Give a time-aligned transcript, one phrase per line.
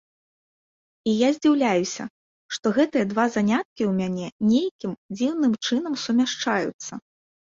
[1.09, 2.03] І я здзіўляюся,
[2.57, 6.93] што гэтыя два заняткі ў мяне нейкім дзіўным чынам сумяшчаюцца.